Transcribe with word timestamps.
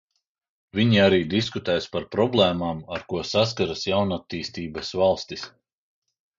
Viņi 0.77 1.01
arī 1.07 1.19
diskutēs 1.33 1.89
par 1.97 2.07
problēmām, 2.15 2.81
ar 2.97 3.05
ko 3.13 3.23
saskaras 3.35 3.87
jaunattīstības 3.93 4.93
valstis. 5.05 5.49